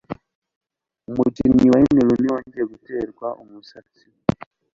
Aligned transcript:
Umukinnyi 1.09 1.65
Wayne 1.71 2.01
Rooney 2.07 2.29
wongeye 2.33 2.65
guterwa 2.73 3.27
umusatsi 3.43 4.05